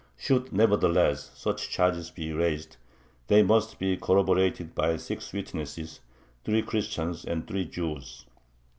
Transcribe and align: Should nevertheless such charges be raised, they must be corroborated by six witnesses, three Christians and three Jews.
Should 0.17 0.51
nevertheless 0.51 1.29
such 1.35 1.69
charges 1.69 2.09
be 2.09 2.33
raised, 2.33 2.77
they 3.27 3.43
must 3.43 3.77
be 3.77 3.95
corroborated 3.97 4.73
by 4.73 4.97
six 4.97 5.31
witnesses, 5.31 5.99
three 6.43 6.63
Christians 6.63 7.23
and 7.23 7.45
three 7.47 7.65
Jews. 7.65 8.25